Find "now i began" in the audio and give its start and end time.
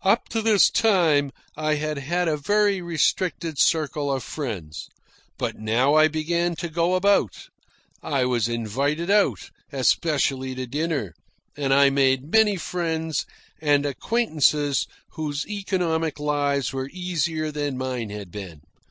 5.58-6.56